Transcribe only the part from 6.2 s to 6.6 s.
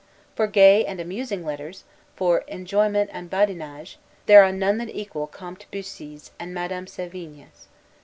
and